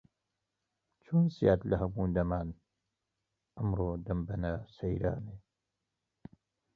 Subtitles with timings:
[1.03, 2.49] چۆنە زیاد لە هەموو دەمان،
[3.57, 5.35] ئەمڕۆ دەمبەنە سەیرانێ؟